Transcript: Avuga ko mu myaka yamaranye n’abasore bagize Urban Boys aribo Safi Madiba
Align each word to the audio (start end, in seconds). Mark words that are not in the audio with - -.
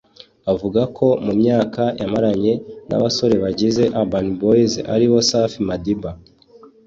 Avuga 0.51 0.81
ko 0.97 1.07
mu 1.25 1.33
myaka 1.41 1.83
yamaranye 1.99 2.53
n’abasore 2.89 3.35
bagize 3.43 3.83
Urban 3.99 4.27
Boys 4.39 4.73
aribo 4.93 5.17
Safi 5.29 5.59
Madiba 5.67 6.11